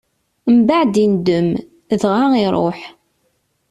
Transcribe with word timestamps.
Mbeɛd 0.55 0.95
indem, 1.05 1.49
dɣa 2.01 2.23
iṛuḥ. 2.45 2.79